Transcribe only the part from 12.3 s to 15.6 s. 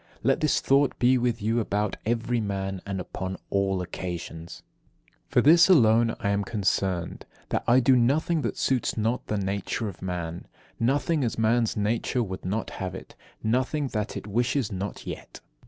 not have it, nothing that it wishes not yet.